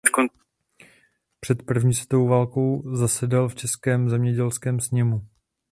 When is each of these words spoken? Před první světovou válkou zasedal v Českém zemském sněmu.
Před 1.39 1.63
první 1.63 1.93
světovou 1.93 2.27
válkou 2.27 2.95
zasedal 2.95 3.47
v 3.49 3.55
Českém 3.55 4.09
zemském 4.09 4.79
sněmu. 4.79 5.27